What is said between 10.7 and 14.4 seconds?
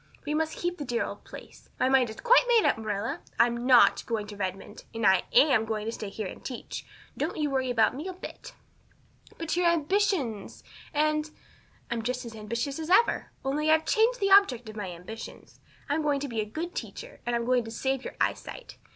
and" "I'm just as ambitious as ever. Only, I've changed the